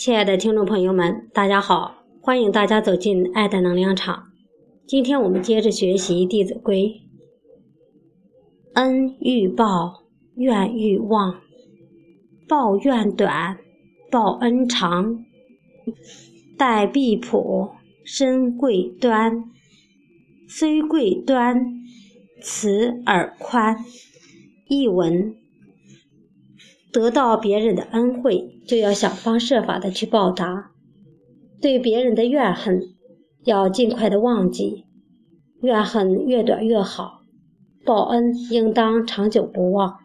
[0.00, 2.06] 亲爱的听众朋友们，大家好！
[2.22, 4.30] 欢迎大家走进爱的能量场。
[4.86, 7.02] 今天我们接着学习《弟子规》：
[8.80, 10.04] 恩欲报，
[10.36, 11.42] 怨欲忘，
[12.48, 13.58] 报怨短，
[14.10, 15.22] 报恩长。
[16.56, 17.68] 待必朴，
[18.02, 19.50] 身贵端，
[20.48, 21.62] 虽贵端，
[22.40, 23.76] 慈而宽。
[24.66, 25.36] 译文。
[26.92, 30.72] 得到别人的恩惠，就要想方设法的去报答；
[31.60, 32.82] 对别人的怨恨，
[33.44, 34.86] 要尽快的忘记，
[35.62, 37.22] 怨恨越短越好；
[37.84, 39.98] 报恩应当长久不忘。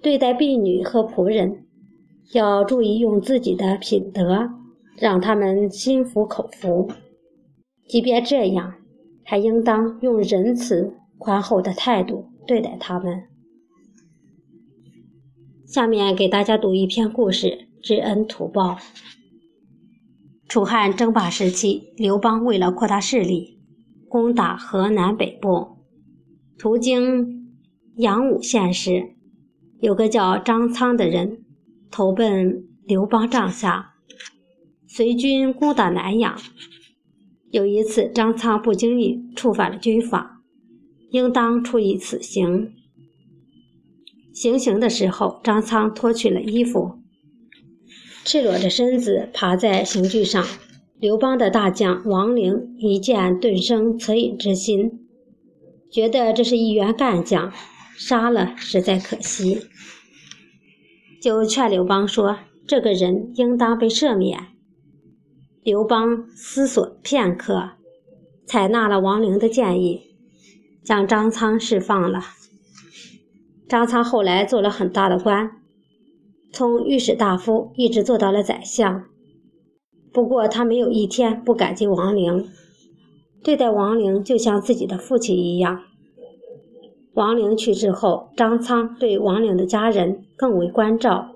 [0.00, 1.66] 对待婢女和仆人，
[2.32, 4.48] 要注意用自己的品德，
[4.96, 6.88] 让他们心服口服；
[7.86, 8.74] 即便这样，
[9.22, 13.24] 还应当用仁慈宽厚的态度对待他们。
[15.66, 18.78] 下面给大家读一篇故事：知恩图报。
[20.46, 23.58] 楚汉争霸时期，刘邦为了扩大势力，
[24.08, 25.78] 攻打河南北部，
[26.56, 27.50] 途经
[27.96, 29.16] 阳武县时，
[29.80, 31.44] 有个叫张苍的人
[31.90, 33.94] 投奔刘邦帐下，
[34.86, 36.38] 随军攻打南阳。
[37.50, 40.42] 有一次，张苍不经意触犯了军法，
[41.10, 42.72] 应当处以死刑。
[44.36, 46.98] 行刑的时候，张苍脱去了衣服，
[48.22, 50.44] 赤裸着身子爬在刑具上。
[50.98, 55.06] 刘邦的大将王陵一见，顿生恻隐之心，
[55.90, 57.50] 觉得这是一员干将，
[57.96, 59.62] 杀了实在可惜，
[61.22, 64.48] 就劝刘邦说：“这个人应当被赦免。”
[65.64, 67.70] 刘邦思索片刻，
[68.46, 70.14] 采纳了王陵的建议，
[70.84, 72.20] 将张苍释放了。
[73.68, 75.50] 张苍后来做了很大的官，
[76.52, 79.04] 从御史大夫一直做到了宰相。
[80.12, 82.48] 不过他没有一天不感激王陵，
[83.42, 85.82] 对待王陵就像自己的父亲一样。
[87.14, 91.32] 王陵去世后，张苍对王陵的家人更为关照。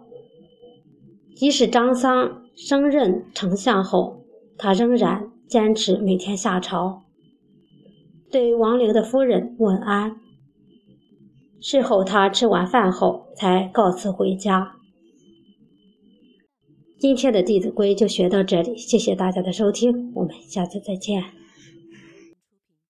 [1.35, 4.23] 即使张苍升任丞相后，
[4.57, 7.03] 他仍然坚持每天下朝，
[8.31, 10.21] 对王陵的夫人问安。
[11.61, 14.77] 事后，他吃完饭后才告辞回家。
[16.99, 21.23] 今天的《弟子规》就学到这里，谢谢大家的收听，我们下次再见。